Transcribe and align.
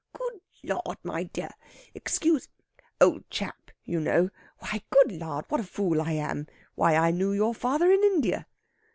"Good 0.13 0.41
Lard, 0.63 0.97
my 1.03 1.25
dear 1.25 1.51
excuse 1.93 2.47
old 2.99 3.29
chap, 3.29 3.69
you 3.83 3.99
know! 3.99 4.31
why, 4.57 4.81
good 4.89 5.11
Lard, 5.11 5.45
what 5.49 5.61
a 5.61 5.63
fool 5.63 6.01
I 6.01 6.13
am! 6.13 6.47
Why, 6.73 6.95
I 6.95 7.11
knoo 7.11 7.33
your 7.33 7.53
father 7.53 7.91
in 7.91 8.03
India." 8.03 8.47